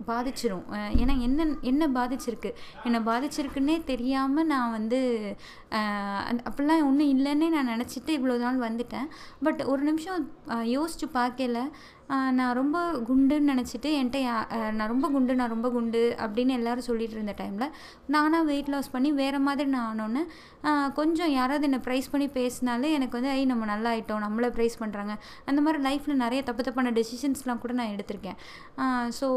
பாதிச்சிரும். 0.09 0.65
ஏன்னா 1.01 1.15
என்ன 1.27 1.47
என்ன 1.71 1.83
பாதிச்சிருக்கு? 1.97 2.51
என்னை 2.87 3.01
பாதிச்சிருக்குன்னே 3.09 3.77
தெரியாமல் 3.91 4.49
நான் 4.53 4.75
வந்து 4.77 4.99
அப்படிலாம் 6.47 6.85
ஒன்றும் 6.89 7.13
இல்லைன்னே 7.15 7.49
நான் 7.55 7.71
நினச்சிட்டு 7.73 8.11
இவ்வளோ 8.17 8.37
நாள் 8.45 8.65
வந்துட்டேன். 8.67 9.07
பட் 9.47 9.63
ஒரு 9.73 9.81
நிமிஷம் 9.89 10.19
யோசித்து 10.75 10.87
யோசிச்சு 10.89 11.07
பார்க்கல. 11.19 11.59
நான் 12.33 12.53
ரொம்ப 12.53 12.77
குண்டுன்னு 13.07 13.51
நினச்சிட்டு 13.51 13.89
என்கிட்ட 13.93 14.19
யா- 14.23 14.45
நான் 14.71 14.87
ரொம்ப 14.87 15.09
குண்டு 15.09 15.35
நான் 15.35 15.49
ரொம்ப 15.49 15.69
குண்டு 15.69 16.01
அப்படின்னு 16.19 16.49
எல்லாரும் 16.51 16.81
சொல்லிட்டு 16.81 17.15
இருந்த 17.15 17.35
டைமில் 17.37 17.73
நானாக 18.07 18.43
வெயிட் 18.43 18.67
லாஸ் 18.67 18.91
பண்ணி 18.91 19.11
வேறு 19.13 19.39
மாதிரி 19.39 19.69
நான் 19.69 19.89
ஆனோன்னு 19.91 20.21
கொஞ்சம் 20.93 21.31
யாராவது 21.31 21.63
என்னை 21.63 21.79
ப்ரைஸ் 21.79 22.11
பண்ணி 22.11 22.27
பேசினாலே 22.29 22.91
எனக்கு 22.91 23.17
வந்து 23.17 23.29
ஐ 23.31 23.45
நம்ம 23.45 23.65
நல்லா 23.65 23.91
ஆயிட்டோம் 23.91 24.23
நம்மளை 24.23 24.49
ப்ரைஸ் 24.55 24.79
பண்ணுறாங்க 24.79 25.15
அந்த 25.45 25.61
மாதிரி 25.61 25.83
லைஃப்பில் 25.83 26.13
நிறைய 26.15 26.43
தப்பு 26.43 26.63
தப்பான 26.63 26.91
டெசிஷன்ஸ்லாம் 26.91 27.57
கூட 27.57 27.73
நான் 27.73 27.95
எடுத்திருக்கேன். 27.95 28.39
ஸோ 29.19 29.27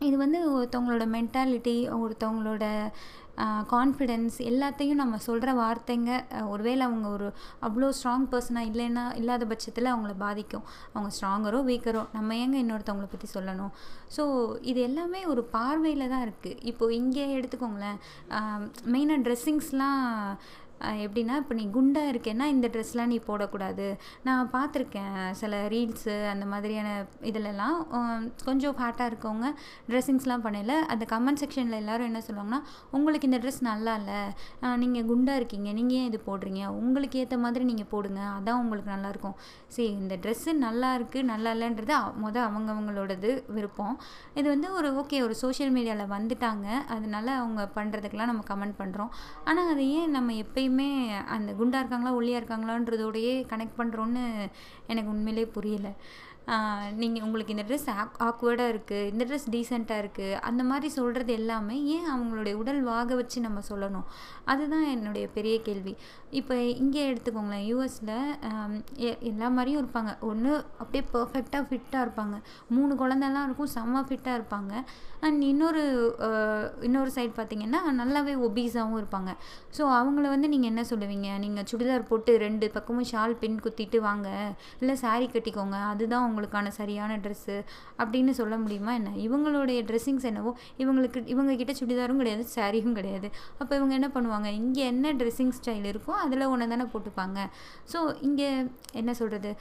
இது 0.00 0.16
வந்து 0.16 0.38
ஒருத்தவங்களோட 0.52 1.04
மென்டாலிட்டி 1.10 1.74
ஒருத்தவங்களோட 1.98 2.64
கான்ஃபிடென்ஸ் 3.72 4.36
எல்லாத்தையும் 4.50 5.00
நம்ம 5.02 5.18
சொல்கிற 5.26 5.52
வார்த்தைங்க 5.60 6.10
ஒருவேளை 6.48 6.82
அவங்க 6.86 7.08
ஒரு 7.08 7.28
அவ்வளோ 7.68 7.88
ஸ்ட்ராங் 7.98 8.26
பர்சனாக 8.32 8.70
இல்லைன்னா 8.70 9.04
இல்லாத 9.20 9.44
பட்சத்தில் 9.44 9.92
அவங்கள 9.92 10.14
பாதிக்கும். 10.24 10.66
அவங்க 10.92 11.10
ஸ்ட்ராங்கரோ 11.16 11.60
வீக்கரோ 11.70 12.02
நம்ம 12.12 12.34
ஏங்க 12.34 12.58
இன்னொருத்தவங்களை 12.64 13.08
பற்றி 13.14 13.28
சொல்லணும்? 13.36 13.72
ஸோ 14.16 14.22
இது 14.70 14.80
எல்லாமே 14.88 15.22
ஒரு 15.34 15.44
பார்வையில் 15.56 16.08
தான் 16.08 16.24
இருக்குது 16.26 16.58
இப்போது 16.70 16.94
இங்கே 16.94 17.26
எடுத்துக்கோங்களேன் 17.38 17.98
மெயினாக 18.94 19.24
ட்ரெஸ்ஸிங்ஸ்லாம் 19.26 20.02
எப்படின்னா 21.04 21.34
இப்போ 21.42 21.54
நீ 21.60 21.64
குண்டாக 21.76 22.12
இருக்கேன்னா 22.12 22.46
இந்த 22.54 22.66
ட்ரெஸ்லாம் 22.74 23.10
நீ 23.14 23.18
போடக்கூடாது. 23.28 23.86
நான் 24.26 24.50
பார்த்துருக்கேன் 24.54 25.18
சில 25.40 25.60
ரீல்ஸு 25.74 26.16
அந்த 26.32 26.44
மாதிரியான 26.52 26.90
இதிலெல்லாம் 27.30 27.76
கொஞ்சம் 28.48 28.76
ஃபேட்டாக 28.78 29.10
இருக்கவங்க 29.10 29.48
ட்ரெஸ்ஸிங்ஸ்லாம் 29.88 30.44
பண்ணல. 30.46 30.74
அந்த 30.94 31.06
கமெண்ட் 31.14 31.42
செக்ஷனில் 31.42 31.78
எல்லோரும் 31.82 32.08
என்ன 32.10 32.22
சொல்லுவாங்கன்னா 32.28 32.60
உங்களுக்கு 32.98 33.28
இந்த 33.30 33.40
ட்ரெஸ் 33.44 33.60
நல்லா 33.70 33.94
இல்லை 34.00 34.20
நீங்கள் 34.84 35.06
குண்டாக 35.10 35.40
இருக்கீங்க. 35.42 35.68
நீங்கள் 35.80 35.98
ஏன் 36.00 36.08
இது 36.12 36.20
போடுறீங்க? 36.30 36.62
உங்களுக்கு 36.82 37.18
ஏற்ற 37.24 37.38
மாதிரி 37.46 37.64
நீங்கள் 37.72 37.90
போடுங்க. 37.94 38.22
அதான் 38.38 38.60
உங்களுக்கு 38.64 38.90
நல்லாயிருக்கும் 38.94 39.36
சரி 39.76 39.88
இந்த 40.02 40.14
ட்ரெஸ்ஸு 40.24 40.50
நல்லா 40.66 40.90
இருக்குது 40.98 41.28
நல்லா 41.32 41.50
இல்லைன்றது 41.56 41.96
மொதல் 42.24 42.46
அவங்கவுங்களோடது 42.48 43.30
விருப்பம். 43.56 43.96
இது 44.38 44.46
வந்து 44.52 44.68
ஒரு 44.78 44.88
ஓகே 45.00 45.18
ஒரு 45.26 45.34
சோஷியல் 45.42 45.72
மீடியாவில் 45.76 46.12
வந்துட்டாங்க. 46.16 46.66
அதனால 46.94 47.26
அவங்க 47.40 47.62
பண்ணுறதுக்கெலாம் 47.76 48.30
நம்ம 48.30 48.42
கமெண்ட் 48.50 48.76
பண்ணுறோம் 48.80 49.10
ஆனால் 49.48 49.68
அது 49.72 49.82
ஏன் 49.98 50.12
நம்ம 50.16 50.32
எப்பயுமே 50.42 50.73
அந்த 51.26 51.52
குண்டாக 51.52 51.82
இருக்காங்களா 51.82 52.14
ஒல்லியாக 52.14 52.40
இருக்காங்களான்றதோடையே 52.40 53.34
கனெக்ட் 53.52 53.78
பண்ணுறோன்னு 53.78 54.22
எனக்கு 54.86 55.10
உண்மையிலே 55.10 55.50
புரியலை. 55.54 55.92
நீங்கள் 57.02 57.24
உங்களுக்கு 57.26 57.54
இந்த 57.54 57.64
ட்ரெஸ் 57.68 57.86
ஆக் 58.00 58.16
ஆக்வர்டாக 58.26 58.72
இருக்குது 58.72 59.08
இந்த 59.12 59.24
ட்ரெஸ் 59.28 59.46
டீசெண்டாக 59.54 60.02
இருக்குது 60.02 60.40
அந்த 60.48 60.62
மாதிரி 60.70 60.88
சொல்கிறது 60.96 61.32
எல்லாமே 61.40 61.76
ஏன் 61.94 62.08
அவங்களுடைய 62.14 62.54
உடல் 62.62 62.80
வாக 62.90 63.14
வச்சு 63.20 63.38
நம்ம 63.46 63.60
சொல்லணும்? 63.68 64.06
அதுதான் 64.52 64.86
என்னுடைய 64.94 65.26
பெரிய 65.36 65.54
கேள்வி. 65.68 65.94
இப்போ 66.40 66.54
இங்கே 66.82 67.02
எடுத்துக்கோங்களேன் 67.10 67.64
யூஎஸில் 67.70 68.12
எல்லா 69.30 69.48
மாதிரியும் 69.56 69.80
இருப்பாங்க. 69.82 70.12
ஒன்று 70.30 70.52
அப்படியே 70.82 71.04
பர்ஃபெக்டாக 71.14 71.62
ஃபிட்டாக 71.68 72.04
இருப்பாங்க. 72.06 72.36
மூணு 72.76 72.92
குழந்தெல்லாம் 73.02 73.46
இருக்கும் 73.48 73.72
செம்ம 73.76 74.04
ஃபிட்டாக 74.08 74.38
இருப்பாங்க. 74.38 74.72
அண்ட் 75.26 75.42
இன்னொரு 75.50 75.82
இன்னொரு 76.86 77.10
சைட் 77.16 77.36
பார்த்திங்கன்னா 77.40 77.80
நல்லாவே 78.00 78.34
ஒபீஸாகவும் 78.48 79.00
இருப்பாங்க. 79.02 79.30
ஸோ 79.76 79.82
அவங்கள 80.00 80.26
வந்து 80.34 80.48
நீங்கள் 80.54 80.72
என்ன 80.72 80.82
சொல்லுவீங்க? 80.92 81.28
நீங்கள் 81.44 81.68
சுடிதார் 81.70 82.08
போட்டு 82.10 82.32
ரெண்டு 82.46 82.66
பக்கமும் 82.76 83.08
ஷால் 83.12 83.38
பின் 83.42 83.62
குத்திட்டு 83.66 84.00
வாங்க. 84.08 84.28
இல்லை 84.82 84.96
சாரீ 85.04 85.28
கட்டிக்கோங்க. 85.34 85.78
அதுதான் 85.92 86.26
அவங்களுக்கான 86.34 86.68
சரியான 86.68 87.16
ட்ரெஸ்ஸு 87.16 87.64
அப்படின்னு 87.98 88.30
சொல்ல 88.30 88.56
முடியுமா 88.56 88.92
என்ன? 88.92 89.10
இவங்களுடைய 89.26 89.80
ட்ரெஸ்ஸிங்ஸ் 89.90 90.24
என்னவோ 90.24 90.56
இவங்களுக்கு 90.78 91.26
இவங்க 91.26 91.56
கிட்ட 91.56 91.72
சுடிதாரும் 91.72 92.16
கிடையாது 92.16 92.44
சாரியும் 92.56 92.92
கிடையாது. 92.92 93.30
அப்போ 93.58 93.76
இவங்க 93.76 93.94
என்ன 93.94 94.08
பண்ணுவாங்க? 94.14 94.46
இங்கே 94.46 94.84
என்ன 94.84 95.12
ட்ரெஸ்ஸிங் 95.12 95.54
ஸ்டைல் 95.60 95.86
இருக்கோ 95.92 96.10
அதில் 96.24 96.44
ஒன்று 96.44 96.68
தானே 96.68 96.84
போட்டுப்பாங்க. 96.94 97.38
ஸோ 97.92 98.00
இங்கே 98.20 98.48
என்ன 98.92 99.14
சொல்கிறது 99.14 99.56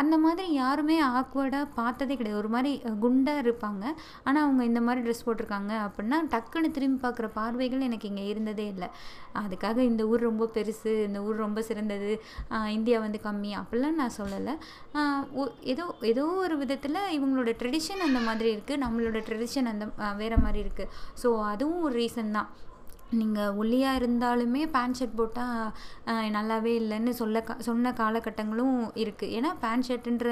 அந்த 0.00 0.14
மாதிரி 0.22 0.44
யாருமே 0.60 0.96
ஆக்வர்டாக 1.18 1.66
பார்த்ததே 1.78 2.14
கிடையாது. 2.18 2.40
ஒரு 2.42 2.50
மாதிரி 2.54 2.70
குண்டாக 3.02 3.42
இருப்பாங்க. 3.44 3.84
ஆனால் 4.26 4.42
அவங்க 4.46 4.62
இந்த 4.70 4.80
மாதிரி 4.86 5.00
ட்ரெஸ் 5.06 5.24
போட்டிருக்காங்க 5.26 5.72
அப்படின்னா 5.86 6.18
டக்குன்னு 6.32 6.70
திரும்பி 6.76 6.98
பார்க்குற 7.04 7.28
பார்வைகள் 7.38 7.86
எனக்கு 7.88 8.10
இங்கே 8.10 8.24
இருந்ததே 8.32 8.66
இல்லை. 8.72 8.88
அதுக்காக 9.42 9.78
இந்த 9.90 10.02
ஊர் 10.12 10.26
ரொம்ப 10.28 10.48
பெருசு 10.56 10.94
இந்த 11.08 11.20
ஊர் 11.26 11.44
ரொம்ப 11.46 11.62
சிறந்தது 11.68 12.10
இந்தியா 12.76 12.98
வந்து 13.06 13.20
கம்மி 13.28 13.52
அப்படிலாம் 13.60 14.00
நான் 14.02 14.16
சொல்லலை. 14.20 14.56
ஏதோ 15.74 15.86
ஏதோ 16.12 16.26
ஒரு 16.46 16.56
விதத்தில் 16.64 17.00
இவங்களோட 17.18 17.52
ட்ரெடிஷன் 17.62 18.06
அந்த 18.08 18.22
மாதிரி 18.28 18.50
இருக்குது 18.56 18.82
நம்மளோட 18.84 19.20
ட்ரெடிஷன் 19.28 19.70
அந்த 19.74 19.86
வேறு 20.22 20.38
மாதிரி 20.46 20.60
இருக்குது 20.66 20.92
ஸோ 21.22 21.30
அதுவும் 21.52 21.82
ஒரு 21.88 21.96
ரீசன் 22.02 22.36
தான். 22.38 22.50
நீங்கள் 23.20 23.54
ஒல்லியாக 23.60 23.98
இருந்தாலுமே 24.00 24.62
பேண்ட் 24.74 24.98
ஷர்ட் 24.98 25.18
போட்டால் 25.20 26.30
நல்லாவே 26.36 26.72
இல்லைன்னு 26.80 27.12
சொல்ல 27.20 27.40
கா 27.48 27.54
சொன்ன 27.68 27.92
காலகட்டங்களும் 28.00 28.76
இருக்குது 29.02 29.32
ஏன்னா 29.38 29.50
பேண்ட் 29.62 29.86
ஷர்ட்டுன்ற 29.88 30.28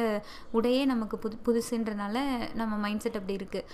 உடையே 0.58 0.82
நமக்கு 0.92 1.16
புது 1.24 1.38
புதுசுன்றனால 1.48 2.18
நம்ம 2.60 2.78
மைண்ட் 2.84 3.04
செட் 3.04 3.18
அப்படி 3.20 3.38
இருக்குது 3.40 3.66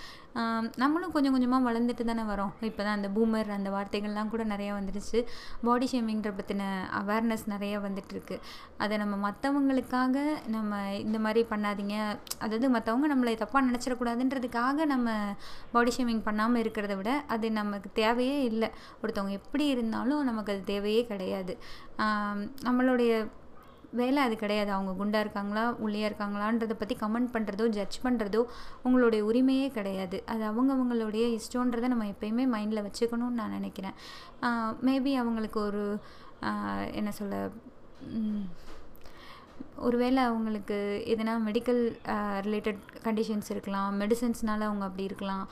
நம்மளும் 0.81 1.13
கொஞ்சம் 1.13 1.35
கொஞ்சமாக 1.35 1.65
வளர்ந்துட்டு 1.67 2.03
தானே 2.09 2.23
வரோம். 2.31 2.51
இப்போ 2.69 2.81
தான் 2.85 2.97
அந்த 2.97 3.09
பூமர் 3.15 3.49
அந்த 3.55 3.69
வார்த்தைகள்லாம் 3.75 4.31
கூட 4.33 4.43
நிறையா 4.51 4.71
வந்துடுச்சு 4.77 5.19
பாடி 5.67 5.87
ஷேமிங்கிற 5.91 6.31
பற்றின 6.39 6.63
அவேர்னஸ் 6.99 7.45
நிறையா 7.53 7.77
வந்துட்டுருக்கு 7.85 8.35
அதை 8.83 8.95
நம்ம 9.03 9.15
மற்றவங்களுக்காக 9.27 10.17
நம்ம 10.55 10.81
இந்த 11.05 11.19
மாதிரி 11.25 11.43
பண்ணாதீங்க. 11.53 11.95
அதாவது 12.43 12.69
மற்றவங்க 12.75 13.07
நம்மளை 13.13 13.33
தப்பாக 13.43 13.63
நினச்சிடக்கூடாதுன்றதுக்காக 13.69 14.85
நம்ம 14.93 15.09
பாடி 15.73 15.93
ஷேமிங் 15.97 16.23
பண்ணாமல் 16.27 16.61
இருக்கிறத 16.63 16.95
விட 16.99 17.11
அது 17.35 17.49
நமக்கு 17.59 17.91
தேவையே 18.01 18.37
இல்லை. 18.51 18.69
ஒருத்தவங்க 19.01 19.39
எப்படி 19.39 19.65
இருந்தாலும் 19.73 20.23
நமக்கு 20.29 20.53
அது 20.55 20.63
தேவையே 20.73 21.01
கிடையாது. 21.11 21.55
நம்மளுடைய 22.67 23.11
வேலை 23.99 24.21
அது 24.27 24.35
கிடையாது. 24.41 24.69
அவங்க 24.75 24.91
குண்டாக 24.99 25.23
இருக்காங்களா 25.25 25.63
உள்ளியாக 25.83 26.09
இருக்காங்களான்றதை 26.09 26.75
பற்றி 26.79 26.95
கமெண்ட் 27.03 27.31
பண்ணுறதோ 27.35 27.65
ஜட்ஜ் 27.77 27.97
பண்ணுறதோ 28.05 28.41
உங்களுடைய 28.85 29.21
உரிமையே 29.29 29.67
கிடையாது. 29.77 30.17
அது 30.33 30.43
அவங்கவுங்களுடைய 30.51 31.25
இஷ்டன்றதை 31.37 31.89
நம்ம 31.93 32.07
எப்பயுமே 32.13 32.45
மைண்டில் 32.55 32.85
வச்சுக்கணும்னு 32.87 33.39
நான் 33.41 33.57
நினைக்கிறேன். 33.59 33.97
மேபி 34.89 35.13
அவங்களுக்கு 35.23 35.61
ஒரு 35.69 35.83
என்ன 37.01 37.11
சொல்ல 37.19 37.35
ஒருவேளை 39.87 40.21
அவங்களுக்கு 40.29 40.77
எதனா 41.13 41.33
மெடிக்கல் 41.47 41.81
ரிலேட்டட் 42.45 42.81
கண்டிஷன்ஸ் 43.05 43.49
இருக்கலாம் 43.53 43.91
மெடிசன்ஸ்னால 44.01 44.67
அவங்க 44.69 44.83
அப்படி 44.87 45.03
இருக்கலாம். 45.09 45.45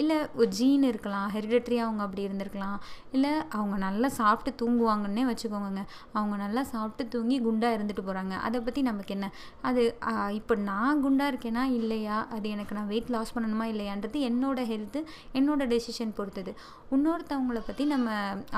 இல்லை 0.00 0.16
ஒரு 0.38 0.48
ஜீன் 0.58 0.84
இருக்கலாம் 0.90 1.26
ஹெரிடட்ரியாக 1.34 1.86
அவங்க 1.86 2.02
அப்படி 2.06 2.22
இருந்திருக்கலாம். 2.26 2.78
இல்லை 3.16 3.32
அவங்க 3.58 3.76
நல்லா 3.84 4.08
சாப்பிட்டு 4.20 4.52
தூங்குவாங்கன்னே 4.62 5.24
வச்சுக்கோங்க 5.30 5.82
அவங்க 6.12 6.36
நல்லா 6.44 6.62
சாப்பிட்டு 6.72 7.04
தூங்கி 7.14 7.36
குண்டாக 7.46 7.76
இருந்துட்டு 7.76 8.04
போகிறாங்க 8.08 8.34
அதை 8.46 8.60
பற்றி 8.60 8.82
நமக்கு 8.90 9.14
என்ன? 9.16 9.28
அது 9.68 9.82
இப்போ 10.38 10.54
நான் 10.70 11.02
குண்டாக 11.04 11.32
இருக்கேனா 11.32 11.64
இல்லையா? 11.80 12.16
அது 12.36 12.46
எனக்கு 12.54 12.76
நான் 12.78 12.90
வெயிட் 12.92 13.12
லாஸ் 13.16 13.34
பண்ணணுமா 13.36 13.66
இல்லையான்றது 13.74 14.20
என்னோடய 14.30 14.70
ஹெல்த்து 14.72 15.02
என்னோடய 15.40 15.70
டெசிஷன் 15.74 16.16
பொறுத்தது. 16.18 16.54
இன்னொருத்தவங்கள 16.94 17.60
பற்றி 17.68 17.84
நம்ம 17.92 18.08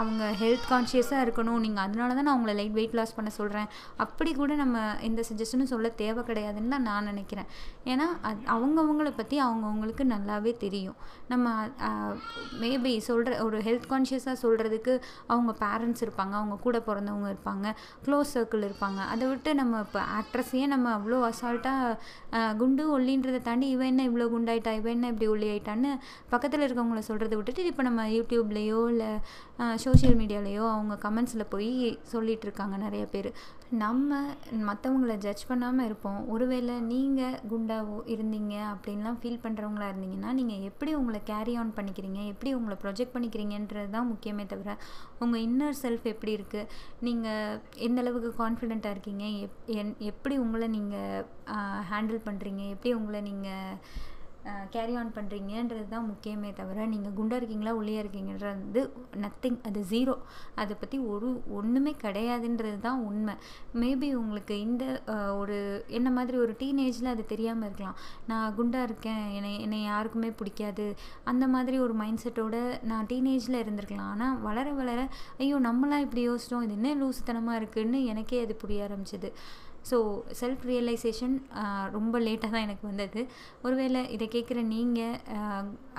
அவங்க 0.00 0.25
ஹெல்த் 0.40 0.66
கான்ஷியஸாக 0.70 1.25
இருக்கணும். 1.25 1.61
நீங்கள் 1.64 1.85
அதனால 1.85 2.14
தான் 2.16 2.26
நான் 2.28 2.37
உங்களை 2.38 2.54
லைட் 2.58 2.75
வெயிட் 2.78 2.97
லாஸ் 2.99 3.14
பண்ண 3.18 3.30
சொல்கிறேன் 3.37 3.68
அப்படி 4.04 4.30
கூட 4.40 4.52
நம்ம 4.62 4.82
எந்த 5.08 5.20
சஜஷனும் 5.28 5.70
சொல்ல 5.70 5.88
தேவை 6.02 6.23
கிடையாதுன்னு 6.30 6.73
தான் 6.75 6.87
நான் 6.88 7.08
நினைக்கிறேன். 7.11 7.49
ஏன்னா 7.92 8.06
அது 8.30 8.40
அவங்கவுங்கள 8.54 9.12
பற்றி 9.20 9.37
அவங்கவுங்களுக்கு 9.47 10.06
நல்லாவே 10.14 10.52
தெரியும். 10.64 10.99
நம்ம 11.32 11.54
மேபி 12.64 12.92
சொல்கிற 13.08 13.38
ஒரு 13.47 13.61
ஹெல்த் 13.68 13.88
கான்ஷியஸாக 13.92 14.37
சொல்கிறதுக்கு 14.44 14.92
அவங்க 15.32 15.54
பேரண்ட்ஸ் 15.64 16.04
இருப்பாங்க. 16.06 16.35
அவங்க 16.40 16.58
கூட 16.66 16.78
பிறந்தவங்க 16.90 17.30
இருப்பாங்க. 17.35 17.66
க்ளோஸ் 18.04 18.35
சர்க்கிள் 18.37 18.68
இருப்பாங்க. 18.68 19.00
அதை 19.14 19.25
விட்டு 19.32 19.50
நம்ம 19.62 19.82
இப்போ 19.87 20.02
ஆக்ட்ரஸையே 20.20 20.68
நம்ம 20.75 20.92
அவ்வளோ 20.99 21.23
அசால்ட்டாக 21.30 22.52
குண்டு 22.61 22.85
ஒல்லின்றதை 22.99 23.42
தாண்டி 23.49 23.66
இவன் 23.75 23.90
என்ன 23.94 24.04
இவ்வளோ 24.11 24.28
குண்டாயிட்டா? 24.37 24.73
இவன் 24.82 24.97
என்ன 24.99 25.08
இப்படி 25.14 25.28
ஒல்லி 25.35 25.50
ஆயிட்டான்னு 25.54 25.90
பக்கத்தில் 26.35 26.66
இருக்கவங்கள 26.68 27.02
சொல்கிறத 27.11 27.35
விட்டுட்டு 27.38 27.73
இப்போ 27.73 27.85
நம்ம 27.90 28.06
யூடியூப்லேயோ 28.18 28.80
இல்லை 28.94 29.10
சோஷியல் 29.84 30.16
மீடியாலேயோ 30.18 30.64
அவங்க 30.72 30.94
கமெண்ட்ஸில் 31.04 31.50
போய் 31.52 31.70
சொல்லிகிட்டு 32.10 32.46
இருக்காங்க 32.46 32.76
நிறைய 32.82 33.04
பேர். 33.14 33.28
நம்ம 33.80 34.18
மற்றவங்கள 34.68 35.14
ஜட்ஜ் 35.25 35.42
பண்ணாமல் 35.48 35.87
இருப்போம். 35.88 36.20
ஒருவேளை 36.34 36.75
நீங்கள் 36.90 37.38
குண்டாவோ 37.50 37.96
இருந்தீங்க 38.14 38.54
அப்படின்லாம் 38.72 39.18
ஃபீல் 39.22 39.42
பண்ணுறவங்களா 39.44 39.88
இருந்தீங்கன்னா 39.90 40.30
நீங்கள் 40.38 40.64
எப்படி 40.70 40.92
உங்களை 41.00 41.20
கேரி 41.30 41.54
ஆன் 41.62 41.75
பண்ணிக்கிறீங்க? 41.78 42.20
எப்படி 42.32 42.52
உங்களை 42.58 42.76
ப்ரொஜெக்ட் 42.84 43.14
பண்ணிக்கிறீங்கன்றது 43.16 43.90
தான் 43.96 44.10
முக்கியமே 44.12 44.46
தவிர 44.52 44.76
உங்கள் 45.25 45.44
இன்னர் 45.48 45.80
செல்ஃப் 45.84 46.06
எப்படி 46.14 46.34
இருக்குது 46.38 46.70
நீங்கள் 47.08 47.58
எந்த 47.88 48.04
அளவுக்கு 48.04 48.30
கான்ஃபிடெண்ட்டாக 48.42 48.94
இருக்கீங்க? 48.96 49.25
எப் 49.46 49.58
என் 49.78 49.94
எப்படி 50.12 50.37
உங்களை 50.44 50.68
நீங்கள் 50.76 51.26
ஹேண்டில் 51.90 52.26
பண்ணுறீங்க 52.28 52.62
எப்படி 52.76 52.92
உங்களை 53.00 53.22
நீங்கள் 53.30 53.82
கேரி 54.75 54.95
ஆன் 55.00 55.12
பண்ணுறீங்கன்றது 55.17 55.85
தான் 55.93 56.07
முக்கியமே 56.11 56.50
தவிர 56.61 56.87
நீங்கள் 56.93 57.14
குண்டாக 57.19 57.40
இருக்கீங்களா 57.40 57.73
உள்ளே 57.81 57.97
இருக்கீங்கன்றது 58.02 58.83
நத்திங் 59.25 59.59
அது 59.69 59.81
ஜீரோ 59.93 60.14
அதை 60.62 60.75
பற்றி 60.83 60.99
ஒரு 61.12 61.28
ஒன்றுமே 61.59 61.93
கிடையாதுன்றது 62.05 62.78
தான் 62.87 63.02
உண்மை. 63.09 63.35
மேபி 63.83 64.09
உங்களுக்கு 64.23 64.57
இந்த 64.67 64.85
ஒரு 65.40 65.59
என்ன 65.99 66.09
மாதிரி 66.19 66.38
ஒரு 66.45 66.55
டீனேஜில் 66.62 67.12
அது 67.14 67.25
தெரியாமல் 67.35 67.69
இருக்கலாம். 67.69 67.99
நான் 68.33 68.55
குண்டாக 68.59 68.88
இருக்கேன் 68.90 69.23
என்னை 69.38 69.52
என்னை 69.67 69.81
யாருக்குமே 69.90 70.33
பிடிக்காது. 70.40 70.88
அந்த 71.33 71.47
மாதிரி 71.55 71.78
ஒரு 71.87 71.97
மைண்ட் 72.02 72.25
செட்டோட 72.25 72.57
நான் 72.93 73.09
டீனேஜில் 73.12 73.62
இருந்திருக்கலாம். 73.62 74.11
ஆனால் 74.14 74.37
வளர 74.49 74.69
வளர 74.81 75.00
ஐயோ 75.45 75.59
நம்மளாம் 75.69 76.05
இப்படி 76.07 76.25
யோசிச்சோம் 76.31 76.67
இது 76.67 76.76
என்ன 76.81 76.95
லூசுத்தனமாக 77.02 77.61
இருக்குதுன்னு 77.62 78.00
எனக்கே 78.12 78.43
அது 78.47 78.55
புரிய 78.64 78.87
ஆரம்பிச்சிது. 78.88 79.31
ஸோ 79.90 79.99
செல்ஃப் 80.40 80.64
ரியலைசேஷன் 80.70 81.37
ரொம்ப 81.97 82.14
லேட்டாக 82.26 82.50
தான் 82.54 82.66
எனக்கு 82.66 82.85
வந்தது. 82.90 83.20
ஒருவேளை 83.66 84.02
இதை 84.16 84.28
கேட்குற 84.35 84.62
நீங்கள் 84.75 85.16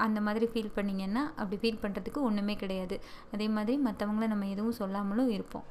அந்த 0.07 0.21
மாதிரி 0.27 0.47
ஃபீல் 0.53 0.75
பண்ணிங்கன்னா 0.77 1.23
அப்படி 1.41 1.59
ஃபீல் 1.63 1.81
பண்ணுறதுக்கு 1.85 2.21
ஒன்றுமே 2.29 2.55
கிடையாது. 2.63 2.97
அதே 3.35 3.49
மாதிரி 3.57 3.77
மற்றவங்கள 3.87 4.27
நம்ம 4.33 4.47
எதுவும் 4.55 4.79
சொல்லாமலும் 4.81 5.33
இருப்போம். 5.37 5.67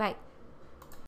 பாய் 0.00 0.18